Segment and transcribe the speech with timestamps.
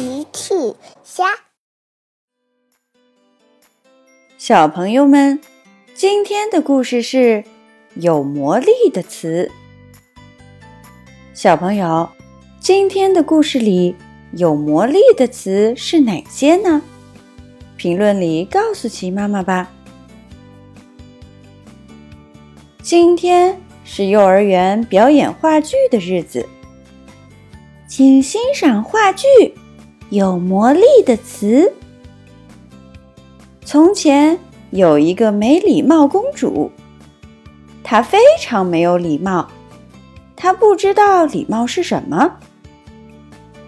[0.00, 0.54] 奇趣
[1.04, 1.26] 虾，
[4.38, 5.38] 小朋友们，
[5.94, 7.44] 今天的故事是
[7.96, 9.52] 有魔力的词。
[11.34, 12.08] 小朋友，
[12.60, 13.94] 今天的故事里
[14.32, 16.80] 有魔力的词是哪些呢？
[17.76, 19.70] 评论里告诉奇妈妈吧。
[22.80, 26.48] 今天是幼儿园表演话剧的日子。
[27.86, 29.26] 请欣赏话剧
[30.10, 31.62] 《有魔力的词》。
[33.64, 34.36] 从前
[34.70, 36.72] 有一个没礼貌公主，
[37.84, 39.48] 她非常没有礼貌，
[40.36, 42.38] 她不知道礼貌是什么。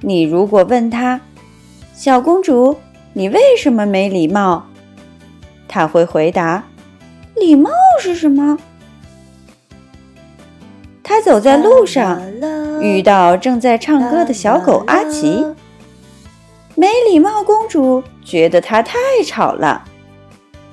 [0.00, 1.20] 你如果问她
[1.94, 2.76] ：“小公主，
[3.12, 4.66] 你为什么没礼貌？”
[5.68, 6.64] 她会回答
[7.36, 7.70] ：“礼貌
[8.00, 8.58] 是什么？”
[11.04, 12.20] 她走在路上。
[12.80, 15.46] 遇到正在唱歌的小狗阿奇，
[16.74, 19.84] 没礼貌公主觉得它太吵了，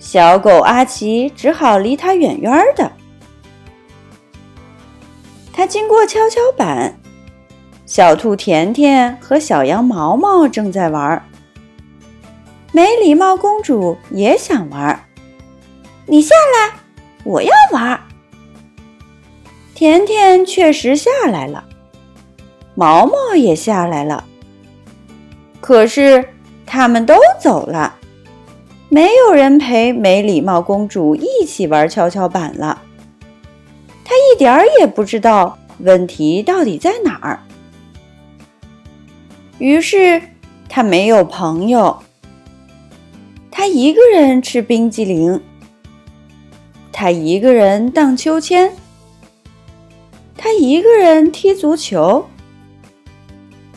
[0.00, 2.90] 小狗阿奇只好离它远远的。
[5.52, 6.98] 他经过跷跷板，
[7.84, 11.22] 小兔甜甜和小羊毛毛正在玩。
[12.72, 15.04] 没礼貌公主也想玩，
[16.06, 16.74] 你下来。
[17.24, 18.00] 我要玩。
[19.82, 21.64] 甜甜确实下来了，
[22.76, 24.22] 毛毛也下来了。
[25.60, 26.24] 可是
[26.64, 27.96] 他们都走了，
[28.88, 32.80] 没有人陪没礼貌公主一起玩跷跷板了。
[34.04, 37.40] 她一点儿也不知道问题到底在哪儿。
[39.58, 40.22] 于是
[40.68, 41.98] 她没有朋友，
[43.50, 45.42] 她一个人吃冰激凌。
[46.92, 48.72] 他一个人荡秋千，
[50.58, 52.28] 一个人踢足球。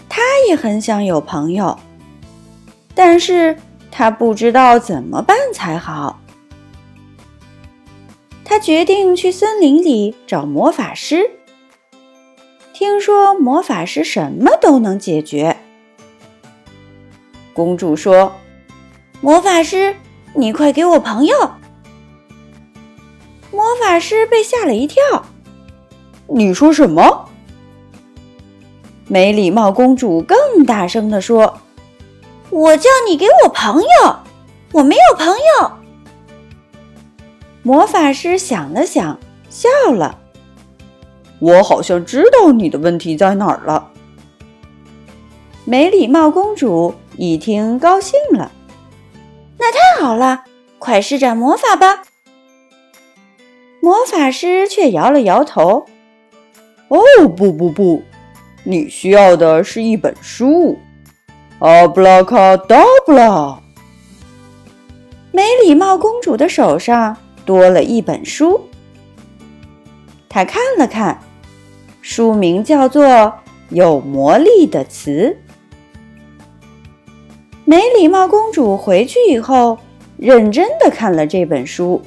[0.09, 1.77] 他也很想有朋友，
[2.93, 3.57] 但是
[3.91, 6.19] 他不知道怎么办才好。
[8.43, 11.31] 他决定去森林里找魔法师。
[12.73, 15.57] 听说魔法师什么都能解决。
[17.53, 18.33] 公主说
[19.21, 19.95] ：“魔法师，
[20.33, 21.35] 你快给我朋友！”
[23.51, 25.01] 魔法师被吓了一跳。
[26.27, 27.29] 你说什么？
[29.07, 31.59] 没礼貌公主更大声地说
[32.49, 33.87] ：“我叫你给我朋友，
[34.73, 35.71] 我没有朋友。”
[37.61, 39.19] 魔法师想了想，
[39.49, 40.19] 笑了
[41.39, 43.91] ：“我好像知道你的问题在哪儿了。”
[45.65, 48.51] 没礼貌公主一听，高兴了
[49.57, 50.43] ：“那太好了，
[50.79, 52.03] 快施展魔法吧！”
[53.81, 55.85] 魔法师却摇了摇头
[56.89, 56.99] ：“哦，
[57.35, 58.03] 不不不，
[58.63, 60.77] 你需要的是一本书。”
[61.59, 63.59] 阿布拉卡达布拉！
[65.31, 68.61] 没礼貌公主的手上多了一本书。
[70.27, 71.19] 她看了看，
[72.01, 73.05] 书名叫做
[73.69, 75.11] 《有魔力的词》。
[77.63, 79.77] 没礼貌公主回去以后，
[80.17, 82.01] 认真的看了这本书。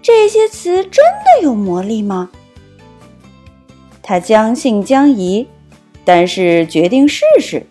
[0.00, 2.30] 这些词真的有魔力吗？
[4.06, 5.48] 他将信将疑，
[6.04, 7.66] 但是决定试试。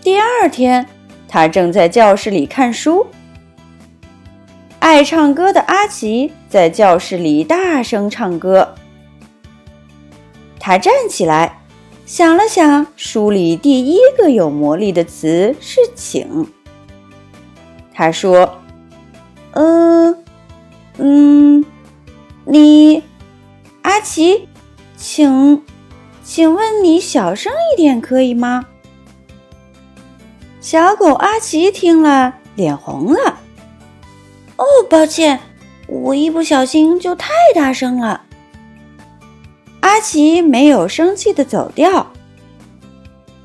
[0.00, 0.86] 第二天，
[1.26, 3.04] 他正在教室里看书。
[4.78, 8.76] 爱唱歌的阿奇在教室里大声唱歌。
[10.60, 11.62] 他站起来，
[12.06, 16.46] 想了想，书里第一个有魔力的词是“请”。
[17.92, 18.56] 他说。
[19.52, 20.16] 嗯，
[20.98, 21.49] 嗯，
[22.44, 23.02] 你，
[23.82, 24.48] 阿奇，
[24.96, 25.62] 请，
[26.24, 28.66] 请问你小声一点可以吗？
[30.60, 33.38] 小狗阿奇听了，脸红了。
[34.56, 35.40] 哦，抱歉，
[35.86, 38.22] 我一不小心就太大声了。
[39.80, 42.12] 阿奇没有生气的走掉。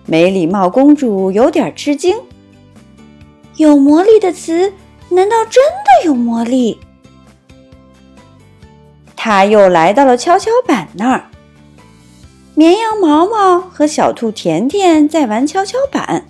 [0.06, 2.16] 没礼貌公主有点吃惊。
[3.58, 4.74] 有魔力的词。
[5.08, 6.80] 难道真的有魔力？
[9.26, 11.26] 他又来到了跷跷板那儿。
[12.54, 16.28] 绵羊毛毛和小兔甜甜在玩跷跷板。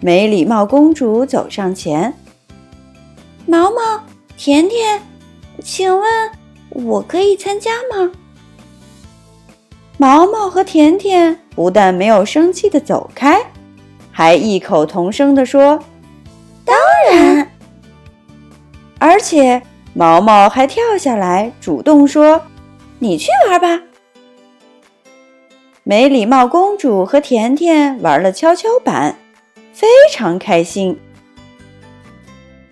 [0.00, 2.14] 没礼貌公主走上前
[3.46, 4.02] ：“毛毛，
[4.36, 5.00] 甜甜，
[5.62, 6.02] 请问
[6.70, 8.10] 我可以参加吗？”
[9.98, 13.40] 毛毛和甜甜不但没有生气的走开，
[14.10, 15.78] 还异口同声地说。
[16.64, 16.76] 当
[17.08, 17.52] 然，
[18.98, 19.62] 而且
[19.94, 22.42] 毛毛还跳下来主动说
[22.98, 23.82] ：“你去玩吧。”
[25.84, 29.16] 没礼貌公主和甜甜玩了跷跷板，
[29.72, 30.98] 非常开心。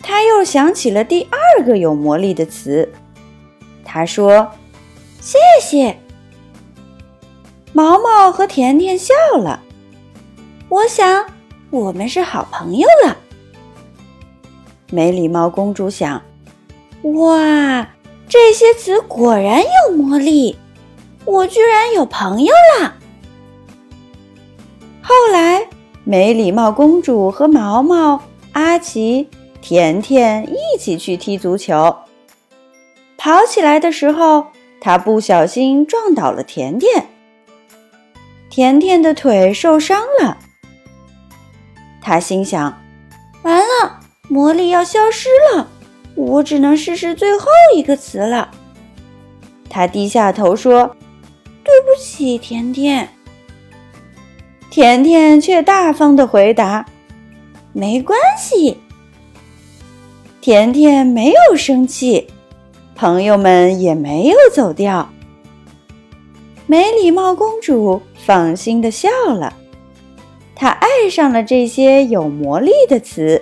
[0.00, 2.90] 她又想起了第二个有魔力的词，
[3.84, 4.52] 她说
[5.20, 5.98] ：“谢谢。”
[7.74, 9.62] 毛毛和甜甜笑了。
[10.68, 11.26] 我想，
[11.70, 13.16] 我们是好朋友了。
[14.90, 16.22] 没礼貌公主想
[17.02, 17.88] ：“哇，
[18.28, 20.58] 这些词果然有魔力，
[21.24, 22.94] 我居然有朋友了。”
[25.02, 25.66] 后来，
[26.04, 29.28] 没礼貌公主和毛毛、阿奇、
[29.60, 31.96] 甜甜一起去踢足球。
[33.16, 34.46] 跑起来的时候，
[34.80, 37.08] 她不小心撞倒了甜甜，
[38.48, 40.38] 甜甜的腿受伤了。
[42.00, 42.80] 她心想
[43.42, 45.68] ：“完了，魔力要消失了，
[46.14, 47.46] 我只能试试最后
[47.76, 48.50] 一个词了。”
[49.70, 50.96] 她低下头说
[51.62, 53.08] ：“对不起，甜甜。”
[54.70, 56.86] 甜甜却大方的回答
[57.72, 58.78] ：“没关系。”
[60.40, 62.26] 甜甜没有生气，
[62.94, 65.10] 朋友们也没有走掉。
[66.66, 69.52] 没礼貌公主放心的笑了，
[70.54, 73.39] 她爱上了这些有魔力的词，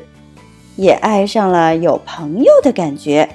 [0.78, 3.28] 也爱上了有朋友的感觉。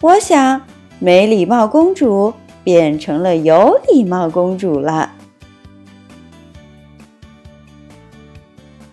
[0.00, 0.62] 我想，
[0.98, 2.32] 没礼貌公主
[2.64, 5.12] 变成了有礼貌公主了。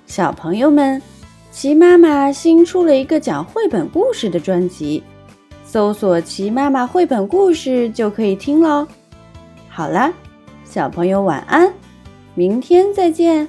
[0.06, 1.02] 小朋友们，
[1.50, 5.02] 齐妈妈新出了一个讲绘本故事的专辑，
[5.64, 8.86] 搜索“齐妈妈绘本故事”就可以听喽。
[9.70, 10.12] 好啦，
[10.66, 11.74] 小朋友晚安，
[12.34, 13.48] 明天再见。